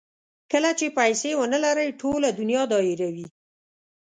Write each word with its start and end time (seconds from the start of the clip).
کله 0.51 0.69
چې 0.79 0.95
پیسې 0.97 1.31
ونلرئ 1.39 1.89
ټوله 2.01 2.29
دنیا 2.39 2.63
دا 2.71 2.79
هیروي. 2.87 3.27